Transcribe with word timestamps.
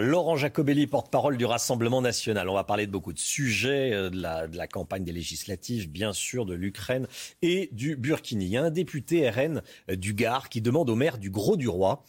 Laurent 0.00 0.36
Jacobelli, 0.36 0.86
porte-parole 0.86 1.36
du 1.36 1.44
Rassemblement 1.44 2.00
national. 2.00 2.48
On 2.48 2.54
va 2.54 2.64
parler 2.64 2.86
de 2.86 2.92
beaucoup 2.92 3.12
de 3.12 3.18
sujets, 3.18 3.92
euh, 3.92 4.10
de 4.10 4.56
la, 4.56 4.66
campagne 4.66 5.04
des 5.04 5.12
législatives, 5.12 5.90
bien 5.90 6.12
sûr, 6.12 6.46
de 6.46 6.54
l'Ukraine 6.54 7.06
et 7.42 7.68
du 7.72 7.96
Burkini. 7.96 8.46
Il 8.46 8.50
y 8.50 8.56
a 8.56 8.64
un 8.64 8.70
député 8.70 9.28
RN 9.28 9.62
euh, 9.90 9.96
du 9.96 10.14
Gard 10.14 10.48
qui 10.48 10.60
demande 10.60 10.88
au 10.88 10.94
maire 10.94 11.18
du 11.18 11.30
Gros-du-Roi 11.30 12.02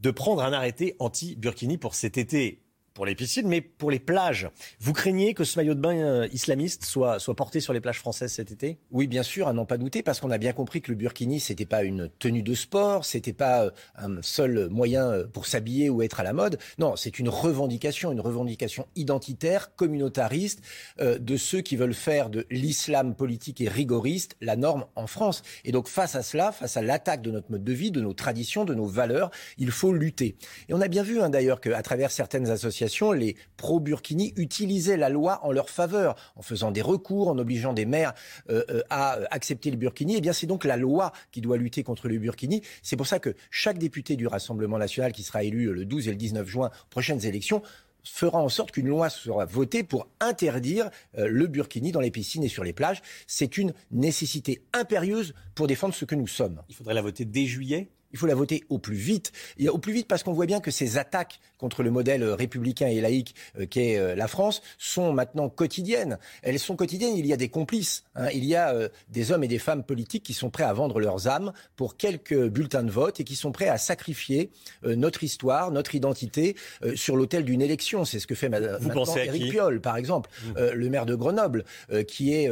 de 0.00 0.10
prendre 0.10 0.42
un 0.42 0.52
arrêté 0.52 0.96
anti-Burkini 0.98 1.78
pour 1.78 1.94
cet 1.94 2.18
été 2.18 2.58
pour 2.94 3.06
les 3.06 3.14
piscines, 3.14 3.48
mais 3.48 3.60
pour 3.60 3.90
les 3.90 3.98
plages. 3.98 4.48
Vous 4.80 4.92
craignez 4.92 5.34
que 5.34 5.44
ce 5.44 5.58
maillot 5.58 5.74
de 5.74 5.80
bain 5.80 5.96
euh, 5.96 6.28
islamiste 6.32 6.84
soit, 6.84 7.18
soit 7.18 7.34
porté 7.34 7.60
sur 7.60 7.72
les 7.72 7.80
plages 7.80 7.98
françaises 7.98 8.32
cet 8.32 8.50
été? 8.50 8.78
Oui, 8.90 9.06
bien 9.06 9.22
sûr, 9.22 9.48
à 9.48 9.52
n'en 9.52 9.64
pas 9.64 9.78
douter, 9.78 10.02
parce 10.02 10.20
qu'on 10.20 10.30
a 10.30 10.38
bien 10.38 10.52
compris 10.52 10.82
que 10.82 10.90
le 10.90 10.96
burkini, 10.96 11.40
c'était 11.40 11.66
pas 11.66 11.82
une 11.82 12.10
tenue 12.18 12.42
de 12.42 12.54
sport, 12.54 13.04
c'était 13.04 13.32
pas 13.32 13.64
euh, 13.64 13.70
un 13.96 14.22
seul 14.22 14.68
moyen 14.70 15.10
euh, 15.10 15.26
pour 15.26 15.46
s'habiller 15.46 15.90
ou 15.90 16.02
être 16.02 16.20
à 16.20 16.22
la 16.22 16.32
mode. 16.32 16.58
Non, 16.78 16.96
c'est 16.96 17.18
une 17.18 17.28
revendication, 17.28 18.12
une 18.12 18.20
revendication 18.20 18.86
identitaire, 18.96 19.74
communautariste, 19.74 20.62
de 20.98 21.36
ceux 21.36 21.60
qui 21.60 21.76
veulent 21.76 21.94
faire 21.94 22.30
de 22.30 22.46
l'islam 22.50 23.14
politique 23.14 23.60
et 23.60 23.68
rigoriste 23.68 24.36
la 24.40 24.56
norme 24.56 24.86
en 24.96 25.06
France. 25.06 25.42
Et 25.64 25.72
donc, 25.72 25.88
face 25.88 26.14
à 26.14 26.22
cela, 26.22 26.52
face 26.52 26.76
à 26.76 26.82
l'attaque 26.82 27.22
de 27.22 27.30
notre 27.30 27.50
mode 27.50 27.64
de 27.64 27.72
vie, 27.72 27.90
de 27.90 28.00
nos 28.00 28.12
traditions, 28.12 28.64
de 28.64 28.74
nos 28.74 28.86
valeurs, 28.86 29.30
il 29.58 29.70
faut 29.70 29.92
lutter. 29.92 30.36
Et 30.68 30.74
on 30.74 30.80
a 30.80 30.88
bien 30.88 31.02
vu, 31.02 31.20
hein, 31.20 31.30
d'ailleurs, 31.30 31.60
qu'à 31.60 31.82
travers 31.82 32.10
certaines 32.10 32.50
associations, 32.50 32.79
les 33.14 33.36
pro-Burkini 33.56 34.32
utilisaient 34.36 34.96
la 34.96 35.08
loi 35.08 35.40
en 35.44 35.52
leur 35.52 35.70
faveur, 35.70 36.16
en 36.36 36.42
faisant 36.42 36.70
des 36.70 36.82
recours, 36.82 37.28
en 37.28 37.38
obligeant 37.38 37.72
des 37.72 37.86
maires 37.86 38.14
euh, 38.48 38.64
euh, 38.70 38.82
à 38.90 39.18
accepter 39.30 39.70
le 39.70 39.76
Burkini. 39.76 40.16
Eh 40.16 40.20
bien, 40.20 40.32
c'est 40.32 40.46
donc 40.46 40.64
la 40.64 40.76
loi 40.76 41.12
qui 41.30 41.40
doit 41.40 41.56
lutter 41.56 41.82
contre 41.82 42.08
le 42.08 42.18
Burkini. 42.18 42.62
C'est 42.82 42.96
pour 42.96 43.06
ça 43.06 43.18
que 43.18 43.34
chaque 43.50 43.78
député 43.78 44.16
du 44.16 44.26
Rassemblement 44.26 44.78
national 44.78 45.12
qui 45.12 45.22
sera 45.22 45.42
élu 45.42 45.72
le 45.72 45.84
12 45.84 46.08
et 46.08 46.10
le 46.10 46.16
19 46.16 46.46
juin 46.46 46.70
prochaines 46.90 47.24
élections 47.24 47.62
fera 48.04 48.38
en 48.38 48.48
sorte 48.48 48.72
qu'une 48.72 48.88
loi 48.88 49.10
sera 49.10 49.44
votée 49.44 49.82
pour 49.82 50.08
interdire 50.20 50.90
euh, 51.18 51.28
le 51.28 51.46
burkini 51.46 51.92
dans 51.92 52.00
les 52.00 52.10
piscines 52.10 52.44
et 52.44 52.48
sur 52.48 52.64
les 52.64 52.72
plages. 52.72 53.02
C'est 53.26 53.58
une 53.58 53.72
nécessité 53.90 54.62
impérieuse 54.72 55.34
pour 55.54 55.66
défendre 55.66 55.94
ce 55.94 56.04
que 56.04 56.14
nous 56.14 56.26
sommes. 56.26 56.62
Il 56.68 56.74
faudrait 56.74 56.94
la 56.94 57.02
voter 57.02 57.24
dès 57.24 57.46
juillet? 57.46 57.90
Il 58.12 58.18
faut 58.18 58.26
la 58.26 58.34
voter 58.34 58.64
au 58.68 58.78
plus 58.78 58.96
vite. 58.96 59.32
Et 59.58 59.68
au 59.68 59.78
plus 59.78 59.92
vite 59.92 60.08
parce 60.08 60.22
qu'on 60.22 60.32
voit 60.32 60.46
bien 60.46 60.60
que 60.60 60.70
ces 60.70 60.98
attaques 60.98 61.40
contre 61.58 61.82
le 61.82 61.90
modèle 61.90 62.24
républicain 62.24 62.88
et 62.88 63.00
laïque 63.00 63.34
euh, 63.58 63.66
qu'est 63.66 63.98
euh, 63.98 64.14
la 64.14 64.28
France 64.28 64.62
sont 64.78 65.12
maintenant 65.12 65.48
quotidiennes. 65.48 66.18
Elles 66.42 66.58
sont 66.58 66.76
quotidiennes. 66.76 67.16
Il 67.16 67.26
y 67.26 67.32
a 67.32 67.36
des 67.36 67.48
complices. 67.48 68.04
Hein. 68.14 68.28
Il 68.34 68.44
y 68.44 68.56
a 68.56 68.74
euh, 68.74 68.88
des 69.10 69.30
hommes 69.30 69.44
et 69.44 69.48
des 69.48 69.58
femmes 69.58 69.84
politiques 69.84 70.22
qui 70.22 70.32
sont 70.32 70.50
prêts 70.50 70.64
à 70.64 70.72
vendre 70.72 71.00
leurs 71.00 71.28
âmes 71.28 71.52
pour 71.76 71.96
quelques 71.96 72.48
bulletins 72.48 72.82
de 72.82 72.90
vote 72.90 73.20
et 73.20 73.24
qui 73.24 73.36
sont 73.36 73.52
prêts 73.52 73.68
à 73.68 73.78
sacrifier 73.78 74.50
notre 74.82 75.22
histoire, 75.24 75.70
notre 75.70 75.94
identité 75.94 76.56
sur 76.94 77.16
l'autel 77.16 77.44
d'une 77.44 77.60
élection. 77.60 78.04
C'est 78.04 78.18
ce 78.18 78.26
que 78.26 78.34
fait 78.34 78.48
maintenant 78.48 79.04
Éric 79.16 79.50
Piolle, 79.50 79.80
par 79.80 79.96
exemple, 79.96 80.30
le 80.56 80.88
maire 80.88 81.06
de 81.06 81.14
Grenoble, 81.14 81.64
qui 82.06 82.32
est 82.32 82.50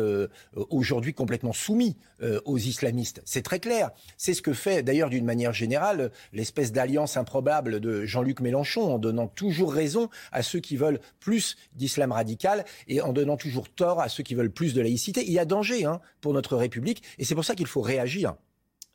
aujourd'hui 0.55 1.15
complètement 1.15 1.53
soumis 1.53 1.97
aux 2.45 2.59
islamistes. 2.59 3.23
C'est 3.25 3.43
très 3.43 3.61
clair. 3.61 3.91
C'est 4.17 4.35
ce 4.35 4.43
que 4.43 4.53
fait 4.53 4.83
d'ailleurs 4.83 5.11
d'une 5.11 5.25
manière 5.25 5.48
générale 5.53 6.11
l'espèce 6.33 6.73
d'alliance 6.73 7.17
improbable 7.17 7.81
de 7.81 8.05
Jean-Luc 8.05 8.41
Mélenchon 8.41 8.95
en 8.95 8.99
donnant 8.99 9.29
toujours 9.29 9.73
raison 9.73 10.09
à 10.33 10.43
ceux 10.43 10.61
qui 10.61 10.77
veulent 10.77 11.01
plus 11.21 11.57
d'islam 11.75 12.13
radical 12.13 12.65
et 12.87 13.01
en 13.01 13.13
donnant 13.13 13.37
toujours 13.37 13.69
tort 13.69 14.01
à 14.01 14.09
ceux 14.09 14.23
qui 14.23 14.35
veulent 14.35 14.51
plus 14.51 14.75
de 14.75 14.81
laïcité. 14.81 15.25
Il 15.27 15.33
y 15.33 15.39
a 15.39 15.45
danger 15.45 15.85
hein, 15.85 16.01
pour 16.21 16.33
notre 16.33 16.57
République 16.57 17.03
et 17.19 17.25
c'est 17.25 17.35
pour 17.35 17.45
ça 17.45 17.55
qu'il 17.55 17.67
faut 17.67 17.81
réagir. 17.81 18.35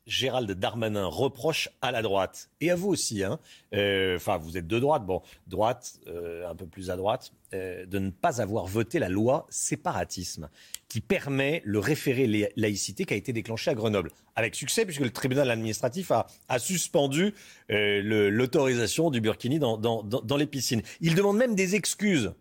Gérald 0.06 0.50
Darmanin 0.50 1.06
reproche 1.06 1.70
à 1.80 1.90
la 1.90 2.02
droite, 2.02 2.50
et 2.60 2.70
à 2.70 2.76
vous 2.76 2.88
aussi, 2.88 3.22
hein, 3.22 3.38
euh, 3.74 4.16
enfin 4.16 4.36
vous 4.36 4.58
êtes 4.58 4.66
de 4.66 4.78
droite, 4.78 5.06
bon, 5.06 5.22
droite, 5.46 5.98
euh, 6.08 6.48
un 6.48 6.54
peu 6.54 6.66
plus 6.66 6.90
à 6.90 6.96
droite, 6.96 7.32
euh, 7.54 7.86
de 7.86 7.98
ne 7.98 8.10
pas 8.10 8.42
avoir 8.42 8.66
voté 8.66 8.98
la 8.98 9.08
loi 9.08 9.46
séparatisme, 9.48 10.50
qui 10.88 11.00
permet 11.00 11.62
le 11.64 11.78
référé 11.78 12.52
laïcité 12.56 13.06
qui 13.06 13.14
a 13.14 13.16
été 13.16 13.32
déclenché 13.32 13.70
à 13.70 13.74
Grenoble, 13.74 14.10
avec 14.36 14.54
succès, 14.54 14.84
puisque 14.84 15.00
le 15.00 15.10
tribunal 15.10 15.50
administratif 15.50 16.12
a, 16.12 16.26
suspendu 16.58 17.34
l'autorisation 17.68 19.10
du 19.10 19.20
burkini 19.20 19.58
dans, 19.58 19.78
dans 19.78 20.36
les 20.36 20.46
piscines. 20.46 20.82
Il 21.00 21.14
demande 21.14 21.38
même 21.38 21.54
des 21.54 21.74
excuses 21.74 22.32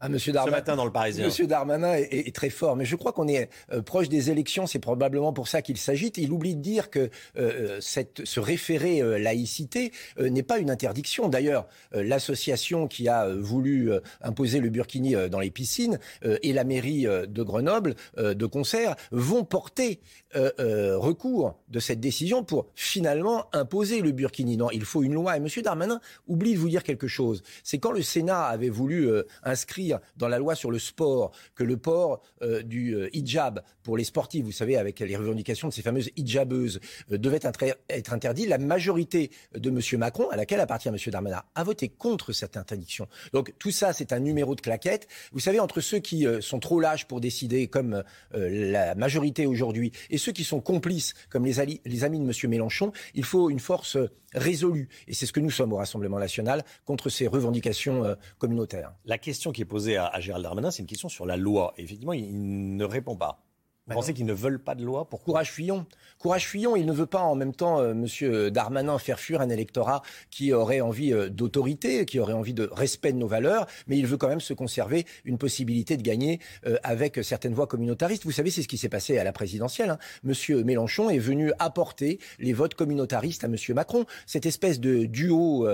ah, 0.00 0.08
Monsieur 0.08 0.32
Darmanin, 0.32 0.56
Ce 0.56 0.60
matin 0.60 0.76
dans 0.76 0.84
le 0.84 0.92
Parisien. 0.92 1.24
Monsieur 1.24 1.48
Darmanin 1.48 1.94
est, 1.94 2.34
très 2.34 2.50
fort, 2.50 2.76
mais 2.76 2.84
je 2.84 2.94
crois 2.94 3.12
qu'on 3.12 3.26
est 3.26 3.50
euh, 3.72 3.82
proche 3.82 4.08
des 4.08 4.30
élections. 4.30 4.68
C'est 4.68 4.78
probablement 4.78 5.32
pour 5.32 5.48
ça 5.48 5.60
qu'il 5.60 5.76
s'agite. 5.76 6.18
Il 6.18 6.30
oublie 6.30 6.54
de 6.54 6.60
dire 6.60 6.88
que 6.90 7.00
euh, 7.00 7.08
euh, 7.36 7.78
cette, 7.80 8.24
ce 8.24 8.38
référé 8.38 9.02
laïcité 9.18 9.90
n'est 10.18 10.44
pas 10.44 10.58
une 10.58 10.70
interdiction. 10.70 11.28
D'ailleurs, 11.28 11.66
l'association 11.92 12.86
qui 12.86 13.08
a 13.08 13.28
voulu 13.28 13.90
imposer 14.20 14.60
le 14.60 14.68
burkini 14.68 15.14
dans 15.30 15.40
les 15.40 15.50
piscines 15.50 15.98
et 16.22 16.52
la 16.52 16.64
mairie 16.64 17.04
de 17.04 17.42
Grenoble, 17.42 17.94
de 18.16 18.46
concert, 18.46 18.96
vont 19.10 19.44
porter 19.44 20.00
recours 20.34 21.58
de 21.68 21.80
cette 21.80 22.00
décision 22.00 22.44
pour 22.44 22.66
finalement 22.74 23.46
imposer 23.52 24.00
le 24.00 24.12
burkini. 24.12 24.56
Non, 24.56 24.70
il 24.70 24.84
faut 24.84 25.02
une 25.02 25.14
loi. 25.14 25.36
Et 25.36 25.40
Monsieur 25.40 25.62
Darmanin 25.62 26.00
oublie 26.26 26.54
de 26.54 26.58
vous 26.58 26.68
dire 26.68 26.82
quelque 26.82 27.08
chose. 27.08 27.42
C'est 27.62 27.78
quand 27.78 27.92
le 27.92 28.02
Sénat 28.02 28.44
avait 28.44 28.70
voulu 28.70 29.10
inscrire 29.42 29.87
dans 30.16 30.28
la 30.28 30.38
loi 30.38 30.54
sur 30.54 30.70
le 30.70 30.78
sport 30.78 31.32
que 31.54 31.64
le 31.64 31.76
port 31.76 32.22
euh, 32.42 32.62
du 32.62 32.94
euh, 32.94 33.08
hijab 33.12 33.62
pour 33.82 33.96
les 33.96 34.04
sportifs, 34.04 34.44
vous 34.44 34.52
savez, 34.52 34.76
avec 34.76 35.00
les 35.00 35.16
revendications 35.16 35.68
de 35.68 35.72
ces 35.72 35.82
fameuses 35.82 36.10
hijabeuses, 36.16 36.80
euh, 37.12 37.18
devait 37.18 37.40
être 37.88 38.12
interdit. 38.12 38.46
La 38.46 38.58
majorité 38.58 39.30
de 39.54 39.70
M. 39.70 39.80
Macron, 39.98 40.28
à 40.30 40.36
laquelle 40.36 40.60
appartient 40.60 40.88
M. 40.88 40.96
Darmanin, 41.06 41.42
a 41.54 41.64
voté 41.64 41.88
contre 41.88 42.32
cette 42.32 42.56
interdiction. 42.56 43.06
Donc 43.32 43.54
tout 43.58 43.70
ça, 43.70 43.92
c'est 43.92 44.12
un 44.12 44.20
numéro 44.20 44.54
de 44.54 44.60
claquette. 44.60 45.08
Vous 45.32 45.40
savez, 45.40 45.60
entre 45.60 45.80
ceux 45.80 45.98
qui 45.98 46.26
sont 46.40 46.60
trop 46.60 46.80
lâches 46.80 47.06
pour 47.06 47.20
décider, 47.20 47.68
comme 47.68 48.02
la 48.32 48.94
majorité 48.94 49.46
aujourd'hui, 49.46 49.92
et 50.10 50.18
ceux 50.18 50.32
qui 50.32 50.44
sont 50.44 50.60
complices, 50.60 51.14
comme 51.30 51.44
les, 51.44 51.80
les 51.84 52.04
amis 52.04 52.18
de 52.18 52.24
M. 52.24 52.50
Mélenchon, 52.50 52.92
il 53.14 53.24
faut 53.24 53.50
une 53.50 53.60
force 53.60 53.96
résolue. 54.34 54.88
Et 55.06 55.14
c'est 55.14 55.26
ce 55.26 55.32
que 55.32 55.40
nous 55.40 55.50
sommes 55.50 55.72
au 55.72 55.76
Rassemblement 55.76 56.18
national 56.18 56.64
contre 56.84 57.08
ces 57.08 57.26
revendications 57.26 58.16
communautaires. 58.38 58.92
La 59.04 59.18
question 59.18 59.52
qui 59.52 59.62
est 59.62 59.66
posée 59.66 59.96
à, 59.96 60.18
Gérald 60.20 60.44
Darmanin, 60.44 60.70
c'est 60.70 60.82
une 60.82 60.88
question 60.88 61.08
sur 61.08 61.26
la 61.26 61.36
loi. 61.36 61.74
Et 61.76 61.84
effectivement, 61.84 62.12
il 62.12 62.76
ne 62.76 62.84
répond 62.84 63.16
pas. 63.16 63.47
Vous 63.88 63.94
pensez 63.94 64.12
qu'ils 64.12 64.26
ne 64.26 64.34
veulent 64.34 64.58
pas 64.58 64.74
de 64.74 64.84
loi 64.84 65.08
pour 65.08 65.22
Courage 65.22 65.50
Fillon. 65.50 65.86
Courage 66.18 66.46
Fillon, 66.46 66.76
il 66.76 66.84
ne 66.84 66.92
veut 66.92 67.06
pas 67.06 67.20
en 67.20 67.34
même 67.34 67.54
temps, 67.54 67.80
euh, 67.80 67.94
Monsieur 67.94 68.50
Darmanin, 68.50 68.98
faire 68.98 69.18
fuir 69.18 69.40
un 69.40 69.48
électorat 69.48 70.02
qui 70.30 70.52
aurait 70.52 70.82
envie 70.82 71.12
euh, 71.12 71.30
d'autorité, 71.30 72.04
qui 72.04 72.18
aurait 72.18 72.34
envie 72.34 72.52
de 72.52 72.68
respect 72.70 73.12
de 73.12 73.18
nos 73.18 73.28
valeurs, 73.28 73.66
mais 73.86 73.96
il 73.96 74.06
veut 74.06 74.18
quand 74.18 74.28
même 74.28 74.40
se 74.40 74.52
conserver 74.52 75.06
une 75.24 75.38
possibilité 75.38 75.96
de 75.96 76.02
gagner 76.02 76.38
euh, 76.66 76.76
avec 76.82 77.20
certaines 77.22 77.54
voix 77.54 77.66
communautaristes. 77.66 78.24
Vous 78.24 78.32
savez, 78.32 78.50
c'est 78.50 78.62
ce 78.62 78.68
qui 78.68 78.76
s'est 78.76 78.90
passé 78.90 79.16
à 79.16 79.24
la 79.24 79.32
présidentielle. 79.32 79.90
Hein. 79.90 79.98
Monsieur 80.22 80.64
Mélenchon 80.64 81.08
est 81.08 81.18
venu 81.18 81.52
apporter 81.58 82.18
les 82.40 82.52
votes 82.52 82.74
communautaristes 82.74 83.44
à 83.44 83.48
Monsieur 83.48 83.72
Macron. 83.72 84.04
Cette 84.26 84.44
espèce 84.44 84.80
de 84.80 85.04
duo 85.04 85.68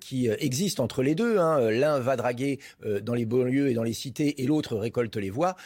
qui 0.00 0.28
existe 0.28 0.80
entre 0.80 1.02
les 1.02 1.14
deux. 1.14 1.38
Hein. 1.38 1.70
L'un 1.70 1.98
va 2.00 2.16
draguer 2.16 2.58
dans 3.02 3.14
les 3.14 3.26
banlieues 3.26 3.68
et 3.68 3.74
dans 3.74 3.82
les 3.82 3.92
cités, 3.92 4.42
et 4.42 4.46
l'autre 4.46 4.76
récolte 4.76 5.16
les 5.16 5.30
voix. 5.30 5.56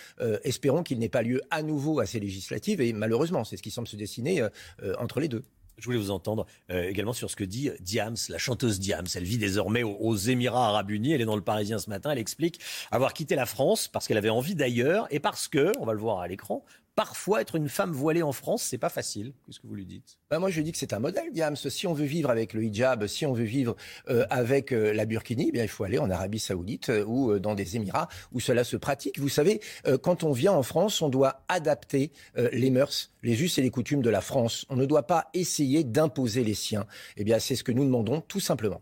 espérons 0.43 0.83
qu'il 0.83 0.99
n'ait 0.99 1.09
pas 1.09 1.23
lieu 1.23 1.41
à 1.51 1.54
nouveau 1.63 2.01
à 2.01 2.07
ces 2.07 2.21
législatives. 2.21 2.81
Et 2.81 2.93
malheureusement, 2.93 3.45
c'est 3.45 3.57
ce 3.57 3.63
qui 3.63 3.71
semble 3.71 3.89
se 3.89 3.97
dessiner 3.97 4.41
euh, 4.41 4.49
euh, 4.83 4.95
entre 4.99 5.21
les 5.21 5.29
deux. 5.29 5.45
Je 5.77 5.87
voulais 5.87 5.99
vous 5.99 6.13
entendre 6.13 6.47
euh, 6.71 6.89
également 6.89 7.13
sur 7.13 7.31
ce 7.31 7.37
que 7.37 7.43
dit 7.43 7.71
Diams, 7.81 8.17
la 8.29 8.39
chanteuse 8.39 8.79
Diams. 8.79 9.07
Elle 9.15 9.25
vit 9.25 9.39
désormais 9.39 9.83
aux, 9.83 10.15
Émirats 10.17 10.69
arabes 10.69 10.91
unis. 10.91 11.13
Elle 11.13 11.21
est 11.21 11.27
dans 11.27 11.37
le 11.37 11.43
Parisien 11.43 11.79
ce 11.79 11.91
matin. 11.91 12.13
Elle 12.13 12.19
explique 12.19 12.61
avoir 12.93 13.13
quitté 13.13 13.35
la 13.35 13.47
France 13.47 13.89
parce 13.89 14.07
qu'elle 14.07 14.17
avait 14.17 14.31
envie 14.31 14.55
d'ailleurs 14.55 15.09
et 15.11 15.19
parce 15.19 15.49
que, 15.49 15.73
on 15.81 15.85
va 15.85 15.93
le 15.93 15.99
voir 15.99 16.21
à 16.21 16.29
l'écran, 16.29 16.65
parfois 16.95 17.41
être 17.41 17.57
une 17.57 17.69
femme 17.69 17.93
voilée 17.93 18.23
en 18.23 18.33
France, 18.33 18.63
c'est 18.63 18.79
pas 18.79 18.89
facile. 18.89 19.33
Qu'est-ce 19.47 19.61
que 19.61 19.67
vous 19.67 19.75
lui 19.75 19.87
dites? 19.87 20.19
Bah 20.31 20.39
Moi, 20.39 20.51
je 20.51 20.61
dis 20.61 20.73
que 20.73 20.79
c'est 20.79 20.93
un 20.93 20.99
modèle, 20.99 21.33
Diams. 21.33 21.57
Si 21.57 21.87
on 21.87 21.93
veut 21.93 22.05
vivre 22.05 22.31
avec 22.31 22.53
le 22.53 22.65
hijab, 22.65 23.07
si 23.07 23.27
on 23.27 23.33
veut 23.33 23.45
vivre 23.45 23.77
euh, 24.09 24.27
avec 24.31 24.73
euh, 24.73 24.93
la 24.93 25.05
burkini, 25.05 25.47
eh 25.49 25.53
bien, 25.53 25.63
il 25.63 25.69
faut 25.69 25.85
aller 25.85 25.99
en 25.99 26.11
Arabie 26.11 26.39
Saoudite 26.39 26.91
euh, 26.91 27.05
ou 27.05 27.39
dans 27.39 27.55
des 27.55 27.77
Émirats 27.77 28.09
où 28.33 28.41
cela 28.41 28.65
se 28.65 28.77
pratique. 28.77 29.19
Vous 29.19 29.29
savez, 29.29 29.61
quand 30.03 30.25
on 30.25 30.33
vient 30.33 30.53
en 30.53 30.63
France, 30.63 31.03
on 31.03 31.09
doit 31.09 31.45
adapter 31.49 32.13
les 32.37 32.71
mœurs, 32.71 33.13
les 33.23 33.43
us 33.43 33.59
et 33.59 33.63
les 33.63 33.71
coutumes 33.71 34.03
de 34.03 34.11
la 34.11 34.21
France. 34.21 34.67
On 34.69 34.77
ne 34.77 34.87
doit 34.87 35.07
pas 35.07 35.29
essayer 35.35 35.85
d'imposer 35.85 36.45
les 36.45 36.55
siens. 36.55 36.87
Eh 37.17 37.25
bien, 37.25 37.39
c'est 37.39 37.57
ce 37.57 37.65
que 37.65 37.73
nous 37.73 37.85
demandons, 37.85 38.21
tout 38.21 38.41
simplement. 38.41 38.81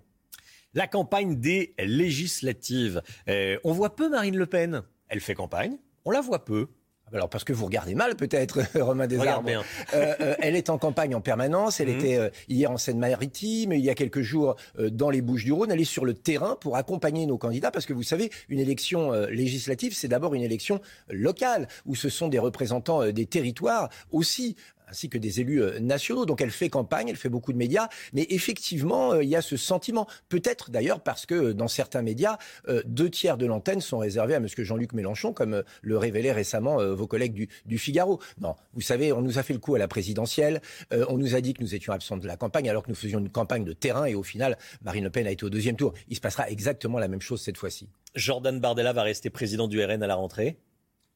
La 0.75 0.87
campagne 0.87 1.39
des 1.39 1.75
législatives. 1.79 3.03
on 3.29 3.73
voit 3.73 3.95
peu 3.95 4.09
Marine 4.09 4.37
Le 4.37 4.47
Pen. 4.47 4.83
Elle 5.09 5.21
fait 5.21 5.35
campagne. 5.35 5.77
On 6.05 6.11
la 6.11 6.21
voit 6.21 6.45
peu. 6.45 6.69
Alors 7.13 7.29
parce 7.29 7.45
que 7.45 7.53
vous 7.53 7.67
regardez 7.67 7.95
mal 7.95 8.17
peut-être, 8.17 8.61
Romain 8.81 9.07
Desarbres. 9.07 9.65
Euh, 9.95 10.15
euh, 10.21 10.35
elle 10.39 10.57
est 10.57 10.71
en 10.71 10.79
campagne 10.79 11.15
en 11.15 11.21
permanence. 11.21 11.81
Elle 11.81 11.89
mhm. 11.89 11.99
était 11.99 12.17
euh, 12.17 12.31
hier 12.49 12.71
en 12.71 12.79
Seine-Maritime, 12.79 13.73
il 13.73 13.85
y 13.85 13.91
a 13.91 13.95
quelques 13.95 14.23
jours 14.23 14.57
euh, 14.79 14.91
dans 14.91 15.11
les 15.11 15.21
Bouches-du-Rhône. 15.21 15.71
Elle 15.71 15.81
est 15.81 15.85
sur 15.85 16.05
le 16.05 16.15
terrain 16.15 16.57
pour 16.61 16.77
accompagner 16.77 17.27
nos 17.27 17.39
candidats 17.39 17.71
parce 17.71 17.87
que 17.87 17.93
vous 17.93 18.03
savez, 18.03 18.31
une 18.49 18.61
élection 18.61 19.13
législative, 19.13 19.95
c'est 19.95 20.09
d'abord 20.09 20.35
une 20.35 20.43
élection 20.43 20.81
locale 21.11 21.69
où 21.87 21.95
ce 21.95 22.09
sont 22.09 22.29
des 22.29 22.39
représentants 22.39 23.11
des 23.11 23.27
territoires 23.27 23.89
aussi 24.11 24.57
ainsi 24.93 25.09
que 25.09 25.17
des 25.17 25.41
élus 25.41 25.63
euh, 25.63 25.81
nationaux. 25.81 26.27
Donc 26.27 26.41
elle 26.43 26.51
fait 26.51 26.69
campagne, 26.69 27.09
elle 27.09 27.17
fait 27.17 27.31
beaucoup 27.31 27.53
de 27.53 27.57
médias, 27.57 27.89
mais 28.13 28.27
effectivement, 28.29 29.15
euh, 29.15 29.25
il 29.25 29.31
y 29.31 29.37
a 29.37 29.43
ce 29.43 29.57
sentiment. 29.57 30.07
Peut-être 30.29 30.71
d'ailleurs 30.71 31.01
parce 31.01 31.25
que 31.25 31.35
euh, 31.35 31.55
dans 31.55 31.69
certains 31.69 32.03
médias, 32.03 32.37
deux 32.85 33.09
tiers 33.09 33.39
de 33.39 33.47
l'antenne 33.47 33.81
sont 33.81 33.99
réservés 33.99 34.35
à 34.35 34.37
M. 34.37 34.47
Jean-Luc 34.47 34.93
Mélenchon, 34.93 35.33
comme 35.33 35.63
le 35.81 35.99
révélaient 35.99 36.33
récemment 36.33 36.85
vos 36.95 37.07
collègues 37.07 37.33
du, 37.33 37.49
du, 37.65 37.79
Figaro. 37.79 38.21
Non, 38.41 38.55
vous 38.75 38.81
savez, 38.81 39.13
on 39.13 39.23
nous 39.23 39.39
a 39.39 39.43
fait 39.43 39.53
le 39.53 39.59
coup 39.59 39.75
à 39.75 39.79
la 39.79 39.89
présidentielle, 39.89 40.61
on 40.91 41.17
nous 41.17 41.35
a 41.35 41.41
dit 41.41 41.55
que 41.55 41.63
nous 41.63 41.75
étions 41.75 41.93
absents 41.93 42.17
de 42.17 42.27
la 42.27 42.37
campagne 42.37 42.69
alors 42.69 42.83
que 42.83 42.91
nous 42.91 42.95
faisions 42.97 43.19
une 43.19 43.31
campagne 43.31 43.65
de 43.65 43.73
terrain 43.73 44.05
et 44.05 44.15
au 44.15 44.23
final, 44.23 44.59
Marine 44.83 45.05
Le 45.05 45.11
Pen 45.11 45.27
a 45.27 45.31
été 45.31 45.45
au 45.45 45.51
deuxième 45.51 45.77
tour. 45.77 45.95
Il 46.09 46.17
se 46.17 46.21
passera 46.21 46.51
exactement 46.51 46.99
la 46.99 47.09
même 47.09 47.21
chose 47.21 47.41
cette 47.41 47.57
fois-ci. 47.57 47.89
Jordan 48.15 48.61
Bardella 48.61 48.93
va 48.93 49.03
rester 49.03 49.31
président 49.31 49.69
du 49.69 49.83
RN 49.83 50.03
à 50.03 50.07
la 50.07 50.15
rentrée 50.15 50.59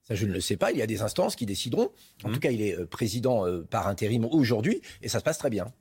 ça, 0.07 0.15
je 0.15 0.27
ne 0.27 0.33
le 0.33 0.41
sais 0.41 0.57
pas. 0.57 0.71
Il 0.71 0.79
y 0.79 0.83
a 0.83 0.87
des 0.87 1.03
instances 1.03 1.35
qui 1.35 1.47
décideront. 1.47 1.91
En 2.23 2.29
mmh. 2.29 2.33
tout 2.33 2.41
cas, 2.41 2.51
il 2.51 2.63
est 2.63 2.79
euh, 2.79 2.87
président 2.87 3.45
euh, 3.47 3.63
par 3.63 3.89
intérim 3.89 4.25
aujourd'hui 4.25 4.81
et 5.03 5.09
ça 5.09 5.19
se 5.19 5.25
passe 5.25 5.39
très 5.39 5.51
bien. 5.51 5.73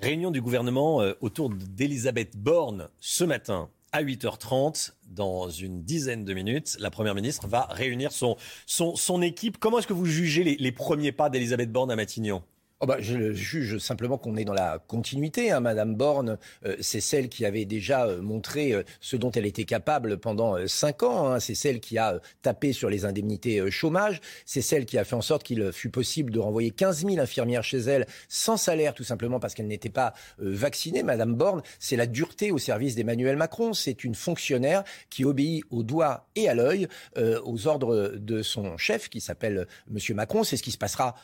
Réunion 0.00 0.30
du 0.30 0.40
gouvernement 0.40 1.02
euh, 1.02 1.14
autour 1.20 1.50
d'Elisabeth 1.50 2.36
Borne 2.36 2.88
ce 2.98 3.24
matin 3.24 3.70
à 3.92 4.02
8h30. 4.02 4.92
Dans 5.06 5.48
une 5.48 5.82
dizaine 5.82 6.24
de 6.24 6.34
minutes, 6.34 6.76
la 6.80 6.90
Première 6.90 7.14
ministre 7.14 7.46
va 7.46 7.66
réunir 7.70 8.12
son, 8.12 8.36
son, 8.66 8.96
son 8.96 9.22
équipe. 9.22 9.58
Comment 9.58 9.78
est-ce 9.78 9.86
que 9.86 9.92
vous 9.92 10.04
jugez 10.04 10.42
les, 10.42 10.56
les 10.56 10.72
premiers 10.72 11.12
pas 11.12 11.30
d'Elisabeth 11.30 11.70
Borne 11.70 11.90
à 11.90 11.96
Matignon? 11.96 12.42
Oh 12.80 12.86
bah, 12.86 12.98
je 13.00 13.32
juge 13.32 13.78
simplement 13.78 14.18
qu'on 14.18 14.36
est 14.36 14.44
dans 14.44 14.52
la 14.52 14.78
continuité. 14.78 15.50
Hein. 15.50 15.58
Madame 15.58 15.96
Borne, 15.96 16.38
euh, 16.64 16.76
c'est 16.80 17.00
celle 17.00 17.28
qui 17.28 17.44
avait 17.44 17.64
déjà 17.64 18.06
euh, 18.06 18.22
montré 18.22 18.70
euh, 18.70 18.84
ce 19.00 19.16
dont 19.16 19.32
elle 19.32 19.46
était 19.46 19.64
capable 19.64 20.18
pendant 20.18 20.64
cinq 20.68 21.02
ans. 21.02 21.26
Hein. 21.26 21.40
C'est 21.40 21.56
celle 21.56 21.80
qui 21.80 21.98
a 21.98 22.20
tapé 22.40 22.72
sur 22.72 22.88
les 22.88 23.04
indemnités 23.04 23.68
chômage. 23.68 24.20
C'est 24.46 24.60
celle 24.62 24.86
qui 24.86 24.96
a 24.96 25.02
fait 25.02 25.16
en 25.16 25.22
sorte 25.22 25.42
qu'il 25.42 25.72
fut 25.72 25.90
possible 25.90 26.30
de 26.30 26.38
renvoyer 26.38 26.70
15 26.70 27.04
000 27.04 27.18
infirmières 27.18 27.64
chez 27.64 27.78
elle 27.78 28.06
sans 28.28 28.56
salaire, 28.56 28.94
tout 28.94 29.02
simplement 29.02 29.40
parce 29.40 29.54
qu'elles 29.54 29.66
n'étaient 29.66 29.88
pas 29.88 30.14
vaccinées. 30.38 31.02
Madame 31.02 31.34
Borne, 31.34 31.62
c'est 31.80 31.96
la 31.96 32.06
dureté 32.06 32.52
au 32.52 32.58
service 32.58 32.94
d'Emmanuel 32.94 33.36
Macron. 33.36 33.72
C'est 33.72 34.04
une 34.04 34.14
fonctionnaire 34.14 34.84
qui 35.10 35.24
obéit 35.24 35.64
au 35.70 35.82
doigt 35.82 36.28
et 36.36 36.48
à 36.48 36.54
l'œil 36.54 36.86
aux 37.16 37.66
ordres 37.66 38.14
de 38.16 38.42
son 38.42 38.76
chef, 38.76 39.08
qui 39.08 39.20
s'appelle 39.20 39.66
Monsieur 39.90 40.14
Macron. 40.14 40.44
C'est 40.44 40.56
ce 40.56 40.62
qui 40.62 40.70
se 40.70 40.78
passera 40.78 41.16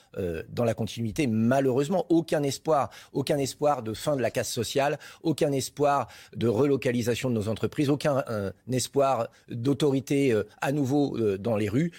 dans 0.49 0.65
la 0.65 0.75
continuité 0.75 1.29
malheureusement 1.45 2.07
aucun 2.09 2.43
espoir, 2.43 2.91
aucun 3.13 3.39
espoir 3.39 3.83
de 3.83 3.95
fin 3.95 4.17
de 4.17 4.23
la 4.23 4.31
casse 4.31 4.51
sociale, 4.51 4.99
aucun 5.23 5.53
espoir 5.53 6.09
de 6.37 6.49
relocalisation 6.49 7.31
de 7.31 7.35
nos 7.35 7.49
entreprises, 7.49 7.91
aucun 7.91 8.25
euh, 8.29 8.51
espoir 8.71 9.29
d'autorité 9.49 10.33
euh, 10.33 10.45
à 10.61 10.73
nouveau 10.73 11.17
euh, 11.17 11.39
dans 11.39 11.57
les 11.57 11.69
rues. 11.69 11.93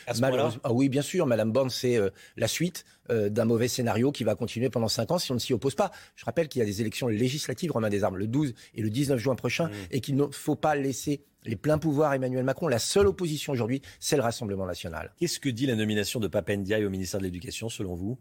Ah 0.63 0.73
oui, 0.73 0.89
bien 0.89 1.01
sûr, 1.01 1.25
Madame 1.25 1.51
Borne, 1.51 1.69
c'est 1.69 1.99
la 2.37 2.47
suite 2.47 2.85
d'un 3.09 3.45
mauvais 3.45 3.67
scénario 3.67 4.11
qui 4.11 4.23
va 4.23 4.33
continuer 4.35 4.69
pendant 4.69 4.87
cinq 4.87 5.11
ans 5.11 5.19
si 5.19 5.31
on 5.31 5.35
ne 5.35 5.39
s'y 5.39 5.53
oppose 5.53 5.75
pas. 5.75 5.91
Je 6.15 6.25
rappelle 6.25 6.47
qu'il 6.47 6.59
y 6.59 6.63
a 6.63 6.65
des 6.65 6.81
élections 6.81 7.07
législatives, 7.07 7.71
Romain 7.71 7.89
Desarmes, 7.89 8.17
le 8.17 8.27
12 8.27 8.53
et 8.73 8.81
le 8.81 8.89
19 8.89 9.19
juin 9.19 9.35
prochain, 9.35 9.67
mmh. 9.67 9.71
et 9.91 10.01
qu'il 10.01 10.15
ne 10.15 10.25
faut 10.31 10.55
pas 10.55 10.75
laisser 10.75 11.23
les 11.45 11.55
pleins 11.55 11.77
pouvoirs 11.77 12.11
à 12.11 12.15
Emmanuel 12.15 12.43
Macron. 12.43 12.67
La 12.67 12.79
seule 12.79 13.07
opposition 13.07 13.53
aujourd'hui, 13.53 13.81
c'est 13.99 14.15
le 14.15 14.23
Rassemblement 14.23 14.65
national. 14.65 15.13
Qu'est-ce 15.17 15.39
que 15.39 15.49
dit 15.49 15.65
la 15.65 15.75
nomination 15.75 16.19
de 16.19 16.27
Papendiaï 16.27 16.85
au 16.85 16.89
ministère 16.89 17.19
de 17.19 17.25
l'Éducation, 17.25 17.69
selon 17.69 17.93
vous? 17.93 18.17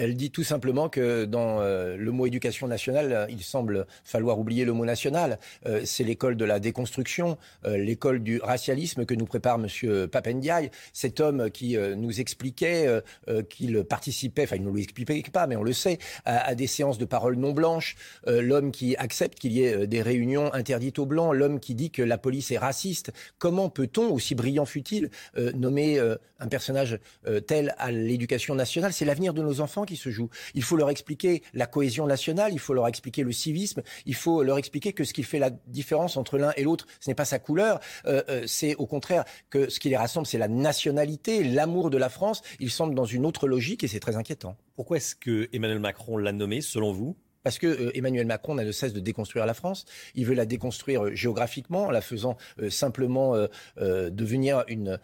Elle 0.00 0.16
dit 0.16 0.30
tout 0.30 0.44
simplement 0.44 0.88
que 0.88 1.26
dans 1.26 1.60
euh, 1.60 1.94
le 1.98 2.10
mot 2.10 2.26
éducation 2.26 2.66
nationale, 2.66 3.12
euh, 3.12 3.26
il 3.28 3.42
semble 3.42 3.86
falloir 4.02 4.38
oublier 4.38 4.64
le 4.64 4.72
mot 4.72 4.86
national. 4.86 5.38
Euh, 5.66 5.82
c'est 5.84 6.04
l'école 6.04 6.36
de 6.36 6.44
la 6.46 6.58
déconstruction, 6.58 7.36
l'école 7.66 8.20
du 8.20 8.40
racialisme 8.40 9.04
que 9.04 9.12
nous 9.14 9.26
prépare 9.26 9.58
Monsieur 9.58 10.08
Papendiaï, 10.08 10.70
cet 10.94 11.20
homme 11.20 11.50
qui 11.50 11.76
nous 11.76 12.20
expliquait 12.20 13.02
qu'il 13.48 13.84
participait, 13.84 14.44
enfin 14.44 14.56
il 14.56 14.62
ne 14.62 14.68
nous 14.68 14.76
l'expliquait 14.76 15.22
pas, 15.30 15.46
mais 15.46 15.56
on 15.56 15.62
le 15.62 15.72
sait, 15.72 15.98
à, 16.24 16.54
des 16.54 16.66
séances 16.66 16.98
de 16.98 17.04
paroles 17.04 17.36
non 17.36 17.52
blanches, 17.52 17.96
l'homme 18.26 18.70
qui 18.70 18.96
accepte 18.96 19.38
qu'il 19.38 19.52
y 19.52 19.64
ait 19.64 19.86
des 19.86 20.02
réunions 20.02 20.52
interdites 20.54 20.98
aux 20.98 21.06
blancs, 21.06 21.34
l'homme 21.34 21.60
qui 21.60 21.74
dit 21.74 21.90
que 21.90 22.02
la 22.02 22.18
police 22.18 22.50
est 22.50 22.58
raciste. 22.58 23.12
Comment 23.38 23.68
peut-on, 23.68 24.10
aussi 24.12 24.34
brillant 24.34 24.66
fut-il, 24.66 25.10
nommer 25.54 25.98
un 25.98 26.48
personnage 26.48 26.98
tel 27.46 27.74
à 27.78 27.90
l'éducation 27.90 28.54
nationale? 28.54 28.92
C'est 28.92 29.04
l'avenir 29.04 29.34
de 29.34 29.42
nos 29.42 29.60
enfants 29.60 29.84
se 29.96 30.10
joue. 30.10 30.28
Il 30.54 30.62
faut 30.62 30.76
leur 30.76 30.90
expliquer 30.90 31.42
la 31.54 31.66
cohésion 31.66 32.06
nationale, 32.06 32.52
il 32.52 32.58
faut 32.58 32.74
leur 32.74 32.88
expliquer 32.88 33.22
le 33.22 33.32
civisme, 33.32 33.82
il 34.06 34.14
faut 34.14 34.42
leur 34.42 34.58
expliquer 34.58 34.92
que 34.92 35.04
ce 35.04 35.12
qui 35.12 35.22
fait 35.22 35.38
la 35.38 35.50
différence 35.50 36.16
entre 36.16 36.38
l'un 36.38 36.52
et 36.56 36.62
l'autre, 36.62 36.86
ce 37.00 37.10
n'est 37.10 37.14
pas 37.14 37.24
sa 37.24 37.38
couleur, 37.38 37.80
euh, 38.06 38.22
euh, 38.28 38.44
c'est 38.46 38.74
au 38.76 38.86
contraire 38.86 39.24
que 39.50 39.68
ce 39.68 39.80
qui 39.80 39.88
les 39.88 39.96
rassemble, 39.96 40.26
c'est 40.26 40.38
la 40.38 40.48
nationalité, 40.48 41.44
l'amour 41.44 41.90
de 41.90 41.98
la 41.98 42.08
France. 42.08 42.42
Ils 42.58 42.70
semblent 42.70 42.94
dans 42.94 43.04
une 43.04 43.26
autre 43.26 43.48
logique 43.48 43.84
et 43.84 43.88
c'est 43.88 44.00
très 44.00 44.16
inquiétant. 44.16 44.56
Pourquoi 44.76 44.98
est-ce 44.98 45.14
que 45.14 45.48
Emmanuel 45.52 45.80
Macron 45.80 46.16
l'a 46.16 46.32
nommé, 46.32 46.60
selon 46.60 46.92
vous 46.92 47.16
parce 47.42 47.58
que 47.58 47.66
euh, 47.66 47.96
Emmanuel 47.96 48.26
Macron 48.26 48.54
n'a 48.54 48.64
de 48.64 48.72
cesse 48.72 48.92
de 48.92 49.00
déconstruire 49.00 49.46
la 49.46 49.54
France. 49.54 49.84
Il 50.14 50.26
veut 50.26 50.34
la 50.34 50.46
déconstruire 50.46 51.04
euh, 51.04 51.14
géographiquement, 51.14 51.86
en 51.86 51.90
la 51.90 52.00
faisant 52.00 52.36
euh, 52.60 52.70
simplement 52.70 53.34
devenir 53.76 54.64
une, 54.68 54.98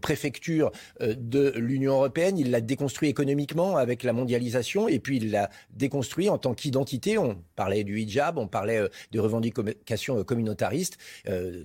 préfecture 0.00 0.70
de 1.00 1.52
l'Union 1.56 1.94
européenne. 1.94 2.38
Il 2.38 2.50
l'a 2.50 2.60
déconstruit 2.60 3.08
économiquement 3.08 3.76
avec 3.76 4.02
la 4.02 4.12
mondialisation, 4.12 4.88
et 4.88 4.98
puis 4.98 5.16
il 5.18 5.30
l'a 5.30 5.50
déconstruit 5.72 6.28
en 6.28 6.38
tant 6.38 6.54
qu'identité. 6.54 7.18
On 7.18 7.42
parlait 7.56 7.84
du 7.84 8.00
hijab, 8.00 8.38
on 8.38 8.46
parlait 8.46 8.88
des 9.12 9.18
revendications 9.18 10.22
communautaristes, 10.24 10.98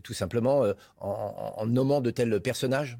tout 0.03 0.13
simplement 0.13 0.65
en, 0.99 1.53
en 1.57 1.65
nommant 1.65 2.01
de 2.01 2.11
tels 2.11 2.39
personnages. 2.39 2.97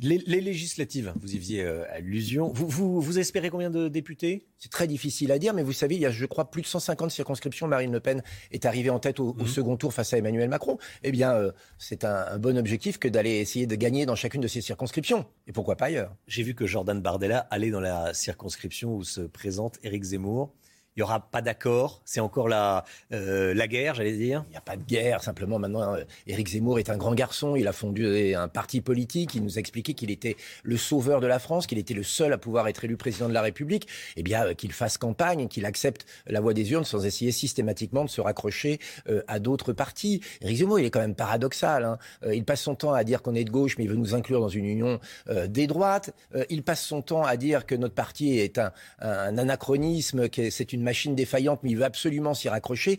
Les, 0.00 0.18
législatives, 0.40 1.12
vous 1.20 1.34
y 1.34 1.38
faisiez 1.38 1.64
euh, 1.64 1.84
allusion. 1.92 2.52
Vous, 2.52 3.00
vous, 3.00 3.18
espérez 3.18 3.50
combien 3.50 3.70
de 3.70 3.88
députés? 3.88 4.46
C'est 4.56 4.70
très 4.70 4.86
difficile 4.86 5.32
à 5.32 5.40
dire, 5.40 5.54
mais 5.54 5.64
vous 5.64 5.72
savez, 5.72 5.96
il 5.96 6.00
y 6.00 6.06
a, 6.06 6.10
je 6.12 6.24
crois, 6.24 6.50
plus 6.50 6.62
de 6.62 6.68
150 6.68 7.10
circonscriptions. 7.10 7.66
Marine 7.66 7.90
Le 7.90 7.98
Pen 7.98 8.22
est 8.52 8.64
arrivée 8.64 8.90
en 8.90 9.00
tête 9.00 9.18
au, 9.18 9.34
mhm. 9.34 9.46
second 9.48 9.76
tour 9.76 9.92
face 9.92 10.12
à 10.12 10.18
Emmanuel 10.18 10.48
Macron. 10.48 10.78
Eh 11.02 11.10
bien, 11.10 11.32
euh, 11.32 11.50
c'est 11.78 12.04
un, 12.04 12.38
bon 12.38 12.56
objectif 12.56 12.98
que 12.98 13.08
d'aller 13.08 13.40
essayer 13.40 13.66
de 13.66 13.74
gagner 13.74 14.06
dans 14.06 14.14
chacune 14.14 14.40
de 14.40 14.46
ces 14.46 14.60
circonscriptions. 14.60 15.26
Et 15.48 15.52
pourquoi 15.52 15.74
pas 15.74 15.86
ailleurs? 15.86 16.14
J'ai 16.28 16.44
vu 16.44 16.54
que 16.54 16.66
Jordan 16.66 17.00
Bardella 17.00 17.48
allait 17.50 17.70
dans 17.70 17.80
la 17.80 18.14
circonscription 18.14 18.94
où 18.94 19.02
se 19.02 19.22
présente 19.22 19.78
Éric 19.82 20.04
Zemmour 20.04 20.52
il 20.98 21.02
n'y 21.02 21.04
aura 21.04 21.20
pas 21.20 21.42
d'accord. 21.42 22.02
C'est 22.04 22.18
encore 22.18 22.48
la, 22.48 22.84
euh, 23.12 23.54
la 23.54 23.68
guerre, 23.68 23.94
j'allais 23.94 24.16
dire. 24.16 24.42
Il 24.48 24.50
n'y 24.50 24.56
a 24.56 24.60
pas 24.60 24.76
de 24.76 24.82
guerre. 24.82 25.22
Simplement, 25.22 25.60
maintenant, 25.60 25.94
euh, 25.94 26.02
Éric 26.26 26.48
Zemmour 26.48 26.80
est 26.80 26.90
un 26.90 26.96
grand 26.96 27.14
garçon. 27.14 27.54
Il 27.54 27.68
a 27.68 27.72
fondé 27.72 28.34
un 28.34 28.48
parti 28.48 28.80
politique. 28.80 29.36
Il 29.36 29.44
nous 29.44 29.58
a 29.58 29.60
expliqué 29.60 29.94
qu'il 29.94 30.10
était 30.10 30.36
le 30.64 30.76
sauveur 30.76 31.20
de 31.20 31.28
la 31.28 31.38
France, 31.38 31.68
qu'il 31.68 31.78
était 31.78 31.94
le 31.94 32.02
seul 32.02 32.32
à 32.32 32.38
pouvoir 32.38 32.66
être 32.66 32.84
élu 32.84 32.96
président 32.96 33.28
de 33.28 33.32
la 33.32 33.42
République. 33.42 33.86
Eh 34.16 34.24
bien, 34.24 34.44
euh, 34.44 34.54
qu'il 34.54 34.72
fasse 34.72 34.98
campagne, 34.98 35.46
qu'il 35.46 35.66
accepte 35.66 36.04
la 36.26 36.40
voie 36.40 36.52
des 36.52 36.72
urnes 36.72 36.84
sans 36.84 37.06
essayer 37.06 37.30
systématiquement 37.30 38.04
de 38.04 38.10
se 38.10 38.20
raccrocher 38.20 38.80
à 39.28 39.38
d'autres 39.38 39.72
partis. 39.72 40.20
Éric 40.40 40.56
Zemmour, 40.56 40.80
il 40.80 40.86
est 40.86 40.90
quand 40.90 40.98
même 40.98 41.14
paradoxal. 41.14 41.84
Hein. 41.84 41.98
il 42.32 42.44
passe 42.44 42.62
son 42.62 42.74
temps 42.74 42.92
à 42.92 43.04
dire 43.04 43.22
qu'on 43.22 43.36
est 43.36 43.44
de 43.44 43.50
gauche, 43.50 43.78
mais 43.78 43.84
il 43.84 43.90
veut 43.90 43.96
nous 43.96 44.16
inclure 44.16 44.40
dans 44.40 44.48
une 44.48 44.64
union 44.64 44.98
des 45.46 45.66
droites. 45.66 46.14
il 46.50 46.62
passe 46.62 46.82
son 46.82 47.02
temps 47.02 47.22
à 47.22 47.36
dire 47.36 47.66
que 47.66 47.74
notre 47.74 47.94
parti 47.94 48.38
est 48.38 48.58
un, 48.58 48.72
un 49.00 49.38
anachronisme, 49.38 50.28
que 50.28 50.50
c'est 50.50 50.72
une 50.72 50.87
machine 50.88 51.14
défaillante, 51.14 51.60
mais 51.62 51.70
il 51.70 51.76
veut 51.76 51.84
absolument 51.84 52.32
s'y 52.32 52.48
raccrocher. 52.48 52.98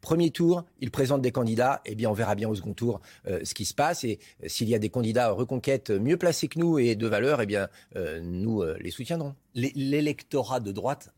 Premier 0.00 0.30
tour, 0.30 0.64
il 0.80 0.90
présente 0.90 1.22
des 1.22 1.30
candidats, 1.30 1.80
et 1.84 1.92
eh 1.92 1.94
bien 1.94 2.10
on 2.10 2.14
verra 2.14 2.34
bien 2.34 2.48
au 2.48 2.54
second 2.54 2.72
tour 2.72 3.00
euh, 3.28 3.40
ce 3.44 3.54
qui 3.54 3.64
se 3.64 3.74
passe. 3.74 4.02
Et 4.02 4.18
euh, 4.42 4.48
s'il 4.48 4.68
y 4.68 4.74
a 4.74 4.78
des 4.78 4.88
candidats 4.88 5.30
reconquête 5.30 5.90
mieux 5.90 6.16
placés 6.16 6.48
que 6.48 6.58
nous 6.58 6.78
et 6.78 6.96
de 6.96 7.06
valeur, 7.06 7.40
eh 7.42 7.46
bien 7.46 7.68
euh, 7.96 8.20
nous 8.20 8.64
les 8.80 8.90
soutiendrons. 8.90 9.34
L'électorat 9.54 10.60
de 10.60 10.72
droite 10.72 11.10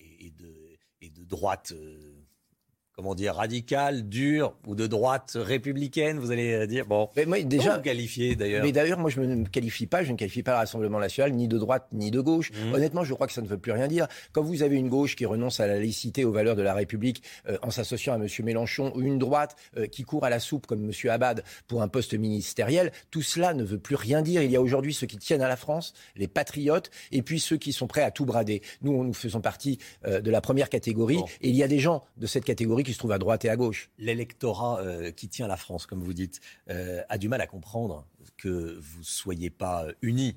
et, 0.00 0.30
de, 1.10 1.24
droite 1.24 1.74
comment 2.96 3.14
dire, 3.14 3.34
radicale, 3.34 4.08
dure 4.08 4.54
ou 4.66 4.74
de 4.74 4.86
droite 4.86 5.32
républicaine 5.34 6.18
Vous 6.18 6.30
allez 6.30 6.54
euh, 6.54 6.66
dire, 6.66 6.86
bon, 6.86 7.10
mais 7.14 7.26
moi, 7.26 7.42
déjà, 7.42 7.76
vous 7.76 7.82
qualifiez 7.82 8.36
d'ailleurs 8.36 8.64
Mais 8.64 8.72
d'ailleurs, 8.72 8.98
moi, 8.98 9.10
je 9.10 9.20
ne 9.20 9.34
me 9.34 9.44
qualifie 9.44 9.86
pas, 9.86 10.02
je 10.02 10.10
ne 10.12 10.16
qualifie 10.16 10.42
pas 10.42 10.52
le 10.52 10.56
Rassemblement 10.56 10.98
national, 10.98 11.34
ni 11.34 11.46
de 11.46 11.58
droite, 11.58 11.88
ni 11.92 12.10
de 12.10 12.20
gauche. 12.22 12.52
Mmh. 12.52 12.72
Honnêtement, 12.72 13.04
je 13.04 13.12
crois 13.12 13.26
que 13.26 13.34
ça 13.34 13.42
ne 13.42 13.46
veut 13.46 13.58
plus 13.58 13.72
rien 13.72 13.86
dire. 13.86 14.06
Quand 14.32 14.42
vous 14.42 14.62
avez 14.62 14.76
une 14.76 14.88
gauche 14.88 15.14
qui 15.14 15.26
renonce 15.26 15.60
à 15.60 15.66
la 15.66 15.74
laïcité, 15.74 16.24
aux 16.24 16.32
valeurs 16.32 16.56
de 16.56 16.62
la 16.62 16.72
République, 16.72 17.22
euh, 17.50 17.58
en 17.60 17.70
s'associant 17.70 18.14
à 18.14 18.16
M. 18.16 18.26
Mélenchon, 18.42 18.90
ou 18.94 19.02
une 19.02 19.18
droite 19.18 19.56
euh, 19.76 19.86
qui 19.86 20.02
court 20.02 20.24
à 20.24 20.30
la 20.30 20.40
soupe, 20.40 20.66
comme 20.66 20.82
M. 20.82 21.10
Abad, 21.10 21.44
pour 21.68 21.82
un 21.82 21.88
poste 21.88 22.14
ministériel, 22.14 22.92
tout 23.10 23.20
cela 23.20 23.52
ne 23.52 23.62
veut 23.62 23.78
plus 23.78 23.96
rien 23.96 24.22
dire. 24.22 24.40
Il 24.40 24.50
y 24.50 24.56
a 24.56 24.62
aujourd'hui 24.62 24.94
ceux 24.94 25.06
qui 25.06 25.18
tiennent 25.18 25.42
à 25.42 25.48
la 25.48 25.56
France, 25.56 25.92
les 26.16 26.28
patriotes, 26.28 26.90
et 27.12 27.20
puis 27.20 27.40
ceux 27.40 27.58
qui 27.58 27.74
sont 27.74 27.88
prêts 27.88 28.02
à 28.02 28.10
tout 28.10 28.24
brader. 28.24 28.62
Nous, 28.80 29.04
nous 29.04 29.12
faisons 29.12 29.42
partie 29.42 29.78
de 30.06 30.30
la 30.30 30.40
première 30.40 30.70
catégorie, 30.70 31.20
et 31.42 31.50
il 31.50 31.56
y 31.56 31.62
a 31.62 31.68
des 31.68 31.78
gens 31.78 32.04
de 32.16 32.26
cette 32.26 32.44
catégorie 32.44 32.85
qui 32.86 32.94
se 32.94 32.98
trouvent 32.98 33.12
à 33.12 33.18
droite 33.18 33.44
et 33.44 33.50
à 33.50 33.56
gauche. 33.56 33.90
L'électorat 33.98 34.80
euh, 34.80 35.10
qui 35.10 35.28
tient 35.28 35.48
la 35.48 35.56
France, 35.56 35.86
comme 35.86 36.02
vous 36.02 36.14
dites, 36.14 36.40
euh, 36.70 37.02
a 37.08 37.18
du 37.18 37.28
mal 37.28 37.40
à 37.40 37.46
comprendre 37.46 38.06
que 38.38 38.78
vous 38.80 39.00
ne 39.00 39.04
soyez 39.04 39.50
pas 39.50 39.86
unis 40.00 40.36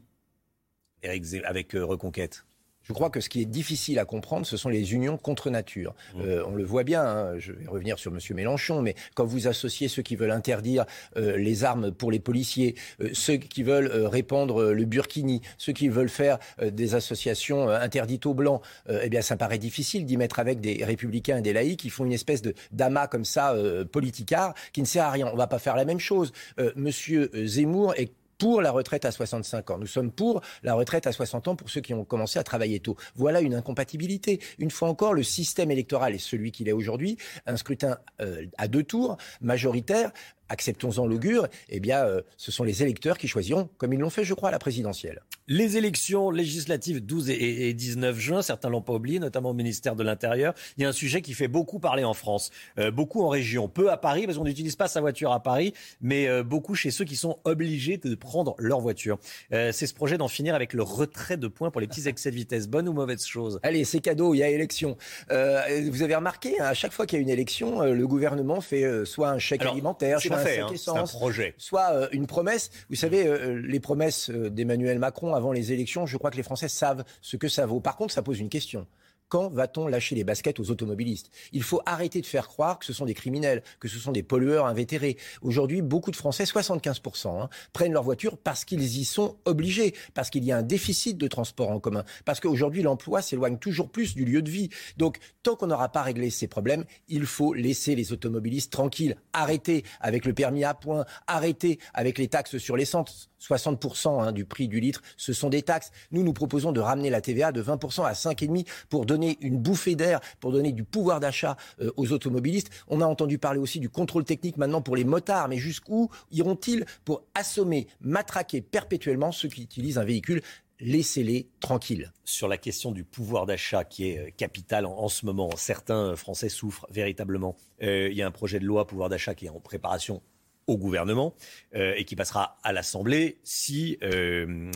avec 1.04 1.76
euh, 1.76 1.86
Reconquête. 1.86 2.44
Je 2.90 2.94
crois 2.96 3.12
que 3.12 3.22
ce 3.22 3.30
qui 3.30 3.40
est 3.40 3.46
difficile 3.46 4.00
à 4.00 4.06
comprendre, 4.06 4.48
ce 4.48 4.58
sont 4.58 4.68
les 4.68 4.96
unions 4.96 5.18
contre 5.18 5.52
nature. 5.52 5.94
Mmh. 6.16 6.22
Euh, 6.22 6.44
on 6.48 6.56
le 6.56 6.64
voit 6.64 6.84
bien, 6.84 7.04
hein, 7.04 7.38
je 7.38 7.52
vais 7.52 7.68
revenir 7.68 8.00
sur 8.00 8.12
M. 8.12 8.18
Mélenchon, 8.36 8.82
mais 8.82 8.96
quand 9.14 9.26
vous 9.26 9.48
associez 9.48 9.88
ceux 9.88 10.02
qui 10.02 10.16
veulent 10.16 10.32
interdire 10.32 10.86
euh, 11.16 11.38
les 11.38 11.64
armes 11.64 11.92
pour 11.92 12.10
les 12.10 12.20
policiers, 12.20 12.74
euh, 13.00 13.10
ceux 13.14 13.38
qui 13.38 13.62
veulent 13.62 13.92
répandre 14.08 14.72
le 14.72 14.86
burkini, 14.86 15.42
ceux 15.60 15.72
qui 15.72 15.88
veulent 15.88 16.10
faire 16.10 16.40
des 16.64 16.96
associations 16.96 17.70
interdites 17.70 18.26
aux 18.26 18.34
blancs, 18.34 18.62
eh 18.90 19.10
bien 19.10 19.22
ça 19.22 19.36
me 19.36 19.40
paraît 19.40 19.60
difficile 19.60 20.06
d'y 20.06 20.18
mettre 20.18 20.40
avec 20.40 20.60
des 20.60 20.84
républicains 20.84 21.38
et 21.38 21.42
des 21.42 21.54
laïcs 21.54 21.80
qui 21.80 21.90
font 21.92 22.06
une 22.06 22.14
espèce 22.14 22.42
de 22.42 22.56
d'amas 22.72 23.08
comme 23.08 23.26
ça, 23.26 23.56
politicard, 23.92 24.56
qui 24.74 24.82
ne 24.82 24.88
sert 24.88 25.06
à 25.06 25.12
rien. 25.12 25.28
On 25.28 25.34
ne 25.34 25.38
va 25.38 25.48
pas 25.48 25.60
faire 25.60 25.76
la 25.76 25.86
même 25.86 26.00
chose. 26.00 26.32
Monsieur 26.76 27.30
Zemmour 27.46 27.94
est 27.98 28.12
pour 28.40 28.64
la 28.64 28.72
retraite 28.72 29.06
à 29.06 29.12
65 29.12 29.70
ans. 29.70 29.78
Nous 29.78 29.86
sommes 29.86 30.12
pour 30.12 30.42
la 30.64 30.74
retraite 30.74 31.06
à 31.06 31.12
60 31.12 31.50
ans 31.50 31.56
pour 31.56 31.70
ceux 31.70 31.82
qui 31.82 31.94
ont 31.94 32.06
commencé 32.06 32.40
à 32.40 32.44
travailler 32.44 32.80
tôt. 32.80 32.98
Voilà 33.16 33.42
une 33.42 33.54
incompatibilité. 33.54 34.40
Une 34.58 34.72
fois 34.72 34.90
encore, 34.90 35.14
le 35.14 35.22
système 35.22 35.70
électoral 35.70 36.16
est 36.16 36.20
celui 36.20 36.52
qu'il 36.52 36.68
est 36.68 36.74
aujourd'hui, 36.74 37.18
un 37.46 37.58
scrutin 37.58 38.00
euh, 38.22 38.46
à 38.58 38.68
deux 38.68 38.84
tours, 38.84 39.18
majoritaire, 39.42 40.12
acceptons-en 40.50 41.06
l'augure, 41.06 41.48
eh 41.70 41.80
bien, 41.80 42.04
euh, 42.04 42.22
ce 42.38 42.52
sont 42.52 42.64
les 42.64 42.84
électeurs 42.84 43.18
qui 43.18 43.28
choisiront, 43.28 43.70
comme 43.78 43.94
ils 43.94 44.00
l'ont 44.00 44.10
fait, 44.10 44.24
je 44.24 44.34
crois, 44.34 44.50
à 44.50 44.52
la 44.52 44.60
présidentielle. 44.60 45.22
Les 45.48 45.78
élections 45.78 46.30
législatives 46.30 47.04
12 47.04 47.30
et 47.32 47.74
19 47.74 48.20
juin, 48.20 48.42
certains 48.42 48.70
l'ont 48.70 48.82
pas 48.82 48.94
oublié, 48.94 49.20
notamment 49.20 49.50
au 49.50 49.54
ministère 49.54 49.96
de 49.96 50.04
l'Intérieur. 50.04 50.54
Il 50.78 50.84
y 50.84 50.86
a 50.86 50.90
un 50.90 50.94
sujet 50.94 51.22
qui 51.22 51.34
fait 51.34 51.48
beaucoup 51.48 51.80
parler 51.80 52.04
en 52.04 52.14
France, 52.14 52.52
euh, 52.78 52.92
beaucoup 52.92 53.24
en 53.24 53.30
région, 53.30 53.68
peu 53.68 53.92
à 53.92 53.98
Paris, 53.98 54.26
parce 54.26 54.38
qu'on 54.38 54.44
n'utilise 54.44 54.76
pas 54.76 54.88
sa 54.88 55.02
voiture 55.02 55.32
à 55.32 55.42
Paris, 55.42 55.74
mais 56.02 56.28
euh, 56.28 56.44
beaucoup 56.44 56.76
chez 56.76 56.92
ceux 56.92 57.06
qui 57.06 57.16
sont 57.16 57.40
obligés 57.46 57.98
de 57.98 58.14
prendre 58.16 58.56
leur 58.58 58.80
voiture. 58.80 59.18
c'est 59.52 59.88
ce 59.88 59.94
projet 59.94 60.18
d'en 60.18 60.28
finir 60.28 60.56
avec 60.56 60.74
le 60.74 60.84
retrait 60.84 61.38
de 61.38 61.48
points 61.48 61.72
pour 61.72 61.82
les 61.82 61.88
petits 61.88 62.08
excès 62.08 62.32
de 62.32 62.36
vitesse. 62.36 62.68
Bonne 62.68 62.88
ou 62.88 62.94
mauvaise 62.94 63.26
chose? 63.26 63.60
Allez, 63.64 63.86
c'est 63.86 64.00
cadeau, 64.00 64.34
il 64.34 64.40
y 64.40 64.44
a 64.44 64.50
élection. 64.50 64.98
vous 65.30 66.04
avez 66.04 66.16
remarqué, 66.16 66.60
hein, 66.60 66.66
à 66.66 66.74
chaque 66.74 66.92
fois 66.92 67.06
qu'il 67.06 67.18
y 67.18 67.20
a 67.20 67.24
une 67.24 67.30
élection, 67.30 67.82
le 67.82 68.08
gouvernement 68.08 68.62
fait 68.62 69.06
soit 69.06 69.30
un 69.30 69.40
chèque 69.40 69.64
alimentaire, 69.64 70.20
soit 70.22 70.38
Hein, 70.40 70.68
c'est 70.76 70.90
un 70.90 71.04
projet. 71.04 71.54
soit 71.58 71.92
euh, 71.94 72.08
une 72.12 72.28
promesse. 72.28 72.72
Vous 72.90 72.96
savez, 72.96 73.28
euh, 73.28 73.62
les 73.66 73.80
promesses 73.80 74.30
euh, 74.30 74.50
d'Emmanuel 74.50 75.00
Macron 75.00 75.36
avant 75.36 75.52
les 75.52 75.72
élections, 75.72 76.06
je 76.06 76.18
crois 76.18 76.32
que 76.32 76.38
les 76.38 76.44
Français 76.44 76.68
savent 76.70 77.04
ce 77.22 77.38
que 77.38 77.48
ça 77.48 77.66
vaut. 77.66 77.80
Par 77.80 77.96
contre, 77.98 78.14
ça 78.14 78.22
pose 78.22 78.40
une 78.40 78.50
question. 78.50 78.88
Quand 79.30 79.50
va-t-on 79.50 79.88
lâcher 79.88 80.16
les 80.16 80.24
baskets 80.24 80.60
aux 80.60 80.72
automobilistes? 80.72 81.30
Il 81.54 81.62
faut 81.62 81.82
arrêter 81.86 82.20
de 82.20 82.26
faire 82.26 82.48
croire 82.48 82.80
que 82.80 82.86
ce 82.86 82.94
sont 82.94 83.06
des 83.06 83.14
criminels, 83.14 83.64
que 83.80 83.88
ce 83.88 84.00
sont 84.00 84.12
des 84.12 84.24
pollueurs 84.24 84.66
invétérés. 84.66 85.18
Aujourd'hui, 85.44 85.84
beaucoup 85.84 86.10
de 86.10 86.16
Français, 86.16 86.46
75%, 86.46 87.44
hein, 87.44 87.50
prennent 87.72 87.94
leur 87.94 88.02
voiture 88.02 88.38
parce 88.40 88.66
qu'ils 88.66 88.98
y 88.98 89.06
sont 89.06 89.38
obligés, 89.46 89.94
parce 90.16 90.32
qu'il 90.32 90.44
y 90.44 90.52
a 90.52 90.58
un 90.58 90.64
déficit 90.64 91.16
de 91.16 91.28
transport 91.28 91.70
en 91.70 91.80
commun, 91.80 92.04
parce 92.26 92.40
qu'aujourd'hui 92.40 92.82
l'emploi 92.82 93.22
s'éloigne 93.22 93.60
toujours 93.60 93.92
plus 93.92 94.16
du 94.16 94.26
lieu 94.26 94.42
de 94.42 94.50
vie. 94.50 94.70
Donc, 94.98 95.20
tant 95.44 95.56
qu'on 95.56 95.68
n'aura 95.68 95.90
pas 95.90 96.02
réglé 96.02 96.32
ces 96.32 96.48
problèmes, 96.48 96.84
il 97.08 97.28
faut 97.28 97.54
laisser 97.54 97.94
les 97.94 98.12
automobilistes 98.12 98.72
tranquilles, 98.72 99.16
arrêter 99.34 99.84
avec 100.02 100.26
le 100.26 100.34
permis 100.34 100.64
à 100.64 100.74
points, 100.74 101.06
arrêter 101.28 101.78
avec 101.94 102.18
les 102.18 102.30
taxes 102.30 102.58
sur 102.58 102.76
l'essence 102.76 103.30
60% 103.42 104.22
hein, 104.22 104.32
du 104.32 104.46
prix 104.46 104.68
du 104.68 104.80
litre, 104.80 105.02
ce 105.18 105.34
sont 105.34 105.50
des 105.50 105.62
taxes. 105.62 105.92
Nous, 106.12 106.24
nous 106.24 106.34
proposons 106.34 106.72
de 106.72 106.80
ramener 106.80 107.10
la 107.10 107.22
TVA 107.22 107.52
de 107.52 107.64
20% 107.64 108.06
à 108.06 108.14
5,5% 108.14 108.66
pour 108.90 109.06
donner 109.06 109.19
une 109.42 109.58
bouffée 109.58 109.96
d'air, 109.96 110.20
pour 110.40 110.52
donner 110.52 110.72
du 110.72 110.84
pouvoir 110.84 111.20
d'achat 111.20 111.58
euh, 111.82 111.92
aux 111.98 112.12
automobilistes. 112.12 112.70
On 112.88 113.02
a 113.02 113.06
entendu 113.06 113.38
parler 113.38 113.60
aussi 113.60 113.80
du 113.80 113.90
contrôle 113.90 114.24
technique 114.24 114.58
maintenant 114.58 114.82
pour 114.82 114.96
les 114.96 115.04
motards, 115.04 115.48
mais 115.48 115.58
jusqu'où 115.58 116.10
iront-ils 116.32 116.86
pour 117.06 117.24
assommer, 117.36 117.88
matraquer 118.02 118.62
perpétuellement 118.62 119.32
ceux 119.32 119.50
qui 119.50 119.64
utilisent 119.64 119.98
un 119.98 120.06
véhicule 120.06 120.42
laissez-les 120.80 121.50
tranquilles? 121.60 122.12
Sur 122.24 122.48
la 122.48 122.58
question 122.58 122.92
du 122.92 123.04
pouvoir 123.04 123.46
d'achat 123.46 123.84
qui 123.84 124.10
est 124.10 124.20
euh, 124.20 124.30
capital 124.36 124.86
en, 124.86 125.10
ce 125.10 125.26
moment, 125.26 125.50
certains 125.56 126.16
Français 126.16 126.50
souffrent 126.50 126.88
véritablement. 126.90 127.56
Euh, 127.82 128.10
il 128.10 128.18
y 128.18 128.22
a 128.22 128.28
un 128.28 128.32
projet 128.32 128.60
de 128.60 128.66
loi 128.66 128.88
pouvoir 128.88 129.10
d'achat 129.10 129.36
qui 129.36 129.46
est 129.46 129.50
en 129.50 129.60
préparation 129.60 130.22
au 130.70 130.78
gouvernement 130.78 131.34
euh, 131.76 131.94
et 131.98 132.06
qui 132.06 132.16
passera 132.16 132.58
à 132.64 132.72
l'Assemblée 132.72 133.40
si 133.44 133.98
euh, 134.04 134.72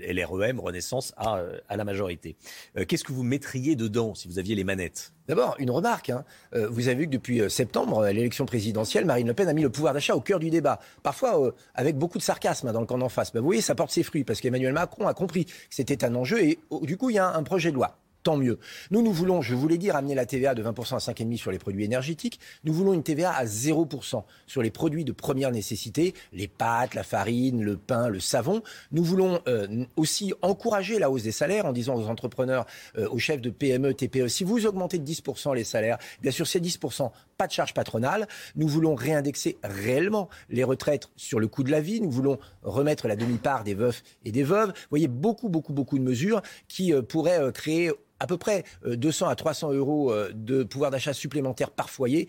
LREM, 0.00 0.58
Renaissance, 0.60 1.12
a, 1.16 1.38
euh, 1.38 1.58
la 1.68 1.84
majorité. 1.84 2.36
Euh, 2.76 2.84
qu'est-ce 2.84 3.04
que 3.04 3.12
vous 3.12 3.22
mettriez 3.22 3.76
dedans 3.76 4.14
si 4.14 4.28
vous 4.28 4.38
aviez 4.38 4.54
les 4.54 4.64
manettes? 4.64 5.12
D'abord, 5.28 5.56
une 5.58 5.72
remarque. 5.72 6.10
Hein. 6.10 6.24
vous 6.52 6.86
avez 6.86 7.00
vu 7.00 7.06
que 7.06 7.10
depuis 7.10 7.50
septembre, 7.50 8.02
à 8.02 8.12
l'élection 8.12 8.46
présidentielle, 8.46 9.04
Marine 9.04 9.26
Le 9.26 9.34
Pen 9.34 9.48
a 9.48 9.52
mis 9.54 9.62
le 9.62 9.70
pouvoir 9.70 9.92
d'achat 9.92 10.14
au 10.14 10.20
cœur 10.20 10.38
du 10.38 10.50
débat. 10.50 10.78
Parfois 11.02 11.52
avec 11.74 11.96
beaucoup 11.96 12.18
de 12.18 12.22
sarcasme 12.22 12.68
hein, 12.68 12.72
dans 12.72 12.80
le 12.80 12.86
camp 12.86 12.96
d'en 12.96 13.08
face. 13.08 13.32
Ben, 13.32 13.40
vous 13.40 13.46
voyez, 13.46 13.60
ça 13.60 13.74
porte 13.74 13.90
ses 13.90 14.04
fruits 14.04 14.22
parce 14.22 14.40
qu'Emmanuel 14.40 14.72
Macron 14.72 15.08
a 15.08 15.14
compris 15.14 15.46
que 15.46 15.52
c'était 15.70 16.04
un 16.04 16.14
enjeu 16.14 16.44
et 16.44 16.60
du 16.82 16.96
coup, 16.96 17.10
il 17.10 17.16
y 17.16 17.18
a 17.18 17.34
un 17.34 17.42
projet 17.42 17.70
de 17.70 17.74
loi 17.74 17.98
tant 18.26 18.36
mieux. 18.36 18.58
Nous, 18.90 19.02
nous 19.02 19.12
voulons, 19.12 19.40
je 19.40 19.54
vous 19.54 19.68
l'ai 19.68 19.78
dit, 19.78 19.88
ramener 19.88 20.16
la 20.16 20.26
TVA 20.26 20.56
de 20.56 20.62
20% 20.64 20.96
à 20.96 20.98
5,5% 20.98 21.36
sur 21.36 21.52
les 21.52 21.60
produits 21.60 21.84
énergétiques. 21.84 22.40
Nous 22.64 22.72
voulons 22.72 22.92
une 22.92 23.04
TVA 23.04 23.30
à 23.30 23.44
0% 23.44 24.24
sur 24.48 24.62
les 24.62 24.72
produits 24.72 25.04
de 25.04 25.12
première 25.12 25.52
nécessité, 25.52 26.12
les 26.32 26.48
pâtes, 26.48 26.94
la 26.94 27.04
farine, 27.04 27.62
le 27.62 27.76
pain, 27.76 28.08
le 28.08 28.18
savon. 28.18 28.62
Nous 28.90 29.04
voulons 29.04 29.40
euh, 29.46 29.84
aussi 29.94 30.34
encourager 30.42 30.98
la 30.98 31.08
hausse 31.08 31.22
des 31.22 31.30
salaires 31.30 31.66
en 31.66 31.72
disant 31.72 31.94
aux 31.94 32.08
entrepreneurs, 32.08 32.66
euh, 32.98 33.08
aux 33.10 33.18
chefs 33.18 33.40
de 33.40 33.50
PME, 33.50 33.94
TPE, 33.94 34.26
si 34.26 34.42
vous 34.42 34.66
augmentez 34.66 34.98
de 34.98 35.08
10% 35.08 35.54
les 35.54 35.62
salaires, 35.62 35.98
bien 36.20 36.32
sûr, 36.32 36.48
ces 36.48 36.58
10%, 36.58 37.12
pas 37.38 37.46
de 37.46 37.52
charge 37.52 37.74
patronale. 37.74 38.26
Nous 38.56 38.66
voulons 38.66 38.96
réindexer 38.96 39.56
réellement 39.62 40.28
les 40.50 40.64
retraites 40.64 41.10
sur 41.14 41.38
le 41.38 41.46
coût 41.46 41.62
de 41.62 41.70
la 41.70 41.80
vie. 41.80 42.00
Nous 42.00 42.10
voulons 42.10 42.40
remettre 42.64 43.06
la 43.06 43.14
demi-part 43.14 43.62
des 43.62 43.74
veufs 43.74 44.02
et 44.24 44.32
des 44.32 44.42
veuves. 44.42 44.70
Vous 44.70 44.90
voyez, 44.90 45.06
beaucoup, 45.06 45.48
beaucoup, 45.48 45.72
beaucoup 45.72 45.96
de 45.96 46.02
mesures 46.02 46.42
qui 46.66 46.92
euh, 46.92 47.02
pourraient 47.02 47.52
créer 47.52 47.92
à 48.20 48.26
peu 48.26 48.36
près 48.36 48.64
200 48.86 49.26
euh, 49.26 49.30
à 49.30 49.36
300 49.36 49.72
euros 49.72 50.12
euh, 50.12 50.30
de 50.34 50.62
pouvoir 50.62 50.90
d'achat 50.90 51.12
supplémentaire 51.12 51.70
par 51.70 51.90
foyer. 51.90 52.28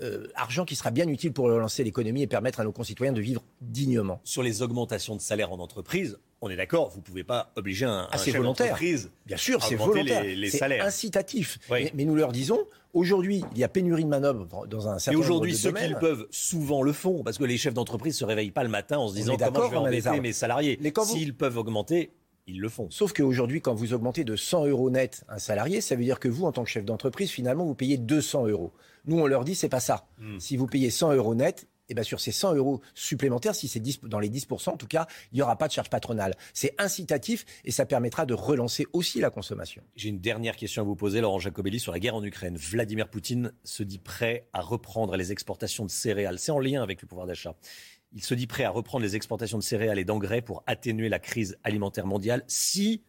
Euh, 0.00 0.26
argent 0.34 0.64
qui 0.64 0.74
sera 0.74 0.90
bien 0.90 1.06
utile 1.06 1.32
pour 1.32 1.44
relancer 1.44 1.84
l'économie 1.84 2.22
et 2.22 2.26
permettre 2.26 2.58
à 2.58 2.64
nos 2.64 2.72
concitoyens 2.72 3.12
de 3.12 3.20
vivre 3.20 3.44
dignement. 3.60 4.20
Sur 4.24 4.42
les 4.42 4.60
augmentations 4.60 5.14
de 5.14 5.20
salaire 5.20 5.52
en 5.52 5.60
entreprise, 5.60 6.18
on 6.40 6.50
est 6.50 6.56
d'accord, 6.56 6.88
vous 6.88 6.98
ne 6.98 7.04
pouvez 7.04 7.22
pas 7.22 7.52
obliger 7.54 7.84
un, 7.84 8.08
ah, 8.10 8.18
chef 8.18 8.34
d'entreprise 8.42 9.12
Bien 9.26 9.36
sûr, 9.36 9.62
c'est 9.62 9.76
volontaire. 9.76 10.24
Les, 10.24 10.50
salaires. 10.50 10.84
incitatif. 10.84 11.60
Mais, 11.70 11.92
nous 12.04 12.16
leur 12.16 12.32
disons, 12.32 12.58
aujourd'hui, 12.94 13.44
il 13.52 13.58
y 13.58 13.64
a 13.64 13.68
pénurie 13.68 14.02
de 14.02 14.08
manœuvre 14.08 14.66
dans 14.66 14.88
un 14.88 14.98
certain 14.98 15.12
nombre 15.12 15.24
de 15.24 15.30
Et 15.30 15.34
aujourd'hui, 15.34 15.56
ceux 15.56 15.72
qui 15.72 15.94
peuvent 16.00 16.26
souvent 16.30 16.82
le 16.82 16.92
font, 16.92 17.22
parce 17.22 17.38
que 17.38 17.44
les 17.44 17.56
chefs 17.56 17.74
d'entreprise 17.74 18.14
ne 18.14 18.18
se 18.18 18.24
réveillent 18.24 18.50
pas 18.50 18.64
le 18.64 18.70
matin 18.70 18.98
en 18.98 19.06
se 19.06 19.14
disant 19.14 19.36
comment 19.36 19.66
je 19.66 19.70
vais 19.70 19.76
embêter 19.76 20.20
mes 20.20 20.32
salariés. 20.32 20.80
S'ils 21.04 21.36
peuvent 21.36 21.58
augmenter, 21.58 22.10
ils 22.46 22.60
le 22.60 22.68
font. 22.68 22.88
Sauf 22.90 23.12
qu'aujourd'hui, 23.12 23.60
quand 23.60 23.74
vous 23.74 23.92
augmentez 23.92 24.24
de 24.24 24.36
100 24.36 24.66
euros 24.66 24.90
net 24.90 25.24
un 25.28 25.38
salarié, 25.38 25.80
ça 25.80 25.94
veut 25.94 26.04
dire 26.04 26.20
que 26.20 26.28
vous, 26.28 26.44
en 26.44 26.52
tant 26.52 26.64
que 26.64 26.70
chef 26.70 26.84
d'entreprise, 26.84 27.30
finalement, 27.30 27.64
vous 27.64 27.74
payez 27.74 27.98
200 27.98 28.48
euros. 28.48 28.72
Nous, 29.04 29.18
on 29.18 29.26
leur 29.26 29.44
dit, 29.44 29.54
c'est 29.54 29.68
pas 29.68 29.80
ça. 29.80 30.06
Hmm. 30.18 30.38
Si 30.38 30.56
vous 30.56 30.66
payez 30.66 30.90
100 30.90 31.14
euros 31.14 31.34
net, 31.34 31.68
et 31.88 31.92
eh 31.92 31.94
bien 31.94 32.04
sur 32.04 32.20
ces 32.20 32.32
100 32.32 32.54
euros 32.54 32.80
supplémentaires, 32.94 33.54
si 33.54 33.66
c'est 33.66 33.82
dans 34.06 34.20
les 34.20 34.30
10%, 34.30 34.70
en 34.70 34.76
tout 34.76 34.86
cas, 34.86 35.06
il 35.32 35.36
n'y 35.36 35.42
aura 35.42 35.58
pas 35.58 35.66
de 35.66 35.72
charge 35.72 35.90
patronale. 35.90 36.34
C'est 36.54 36.74
incitatif 36.78 37.44
et 37.64 37.72
ça 37.72 37.84
permettra 37.84 38.24
de 38.24 38.34
relancer 38.34 38.86
aussi 38.92 39.20
la 39.20 39.30
consommation. 39.30 39.82
J'ai 39.96 40.08
une 40.08 40.20
dernière 40.20 40.56
question 40.56 40.82
à 40.82 40.84
vous 40.84 40.94
poser, 40.94 41.20
Laurent 41.20 41.40
Jacobelli, 41.40 41.80
sur 41.80 41.92
la 41.92 41.98
guerre 41.98 42.14
en 42.14 42.22
Ukraine. 42.22 42.56
Vladimir 42.56 43.08
Poutine 43.08 43.52
se 43.64 43.82
dit 43.82 43.98
prêt 43.98 44.48
à 44.52 44.62
reprendre 44.62 45.16
les 45.16 45.32
exportations 45.32 45.84
de 45.84 45.90
céréales. 45.90 46.38
C'est 46.38 46.52
en 46.52 46.60
lien 46.60 46.82
avec 46.82 47.02
le 47.02 47.08
pouvoir 47.08 47.26
d'achat. 47.26 47.56
Il 48.14 48.22
se 48.22 48.34
dit 48.34 48.46
prêt 48.46 48.64
à 48.64 48.70
reprendre 48.70 49.04
les 49.04 49.16
exportations 49.16 49.58
de 49.58 49.62
céréales 49.62 49.98
et 49.98 50.04
d'engrais 50.04 50.42
pour 50.42 50.62
atténuer 50.66 51.08
la 51.08 51.18
crise 51.18 51.58
alimentaire 51.64 52.06
mondiale 52.06 52.44
si 52.46 53.02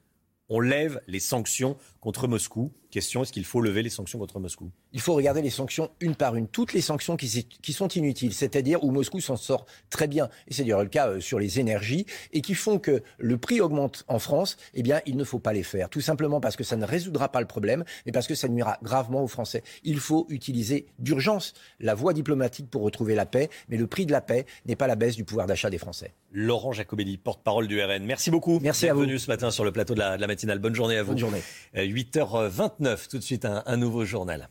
on 0.50 0.59
lève 0.59 1.01
les 1.07 1.19
sanctions 1.19 1.77
contre 2.00 2.27
Moscou. 2.27 2.71
Question, 2.91 3.23
est-ce 3.23 3.31
qu'il 3.31 3.45
faut 3.45 3.62
lever 3.62 3.81
les 3.81 3.89
sanctions 3.89 4.19
contre 4.19 4.39
Moscou? 4.39 4.69
Il 4.91 5.01
faut 5.01 5.15
regarder 5.15 5.41
les 5.41 5.50
sanctions 5.50 5.89
une 6.00 6.15
par 6.15 6.35
une. 6.35 6.47
Toutes 6.47 6.73
les 6.73 6.81
sanctions 6.81 7.17
qui, 7.17 7.47
qui 7.47 7.73
sont 7.73 7.88
inutiles, 7.88 8.33
c'est-à-dire 8.33 8.83
où 8.83 8.91
Moscou 8.91 9.19
s'en 9.19 9.35
sort 9.35 9.65
très 9.89 10.07
bien, 10.07 10.29
et 10.47 10.53
c'est 10.53 10.62
d'ailleurs 10.62 10.83
le 10.83 10.89
cas 10.89 11.07
euh, 11.07 11.19
sur 11.19 11.39
les 11.39 11.59
énergies, 11.59 12.05
et 12.33 12.41
qui 12.41 12.53
font 12.53 12.77
que 12.77 13.01
le 13.17 13.38
prix 13.38 13.62
augmente 13.62 14.03
en 14.07 14.19
France, 14.19 14.57
eh 14.75 14.83
bien, 14.83 15.01
il 15.07 15.17
ne 15.17 15.23
faut 15.23 15.39
pas 15.39 15.53
les 15.53 15.63
faire. 15.63 15.89
Tout 15.89 16.01
simplement 16.01 16.39
parce 16.39 16.55
que 16.55 16.63
ça 16.63 16.75
ne 16.75 16.85
résoudra 16.85 17.29
pas 17.29 17.41
le 17.41 17.47
problème, 17.47 17.83
mais 18.05 18.12
parce 18.12 18.27
que 18.27 18.35
ça 18.35 18.47
nuira 18.47 18.77
gravement 18.83 19.23
aux 19.23 19.27
Français. 19.27 19.63
Il 19.83 20.00
faut 20.00 20.27
utiliser 20.29 20.85
d'urgence 21.00 21.53
la 21.79 21.95
voie 21.95 22.13
diplomatique 22.13 22.69
pour 22.69 22.83
retrouver 22.83 23.15
la 23.15 23.25
paix, 23.25 23.50
mais 23.69 23.77
le 23.77 23.88
prix 23.88 24.05
de 24.05 24.12
la 24.12 24.21
paix 24.21 24.45
n'est 24.67 24.75
pas 24.75 24.88
la 24.88 24.95
baisse 24.95 25.15
du 25.15 25.23
pouvoir 25.23 25.47
d'achat 25.47 25.71
des 25.71 25.79
Français. 25.79 26.13
Laurent 26.31 26.73
Jacobelli, 26.73 27.17
porte-parole 27.17 27.67
du 27.67 27.81
RN. 27.81 28.03
Merci 28.03 28.29
beaucoup. 28.29 28.59
Merci 28.62 28.88
à 28.88 28.93
vous. 28.93 29.01
Bienvenue 29.01 29.19
ce 29.19 29.29
matin 29.29 29.51
sur 29.51 29.63
le 29.63 29.71
plateau 29.71 29.93
de 29.93 30.00
la, 30.00 30.17
de 30.17 30.21
la 30.21 30.27
matinale. 30.33 30.59
Bonne 30.59 30.75
journée 30.75 30.97
à 30.97 31.03
vous. 31.03 31.11
Bonne 31.11 31.19
journée. 31.19 31.41
8h29, 31.75 32.85
euh, 32.85 32.97
tout 33.09 33.17
de 33.17 33.23
suite 33.23 33.45
un, 33.45 33.63
un 33.65 33.77
nouveau 33.77 34.05
journal. 34.05 34.49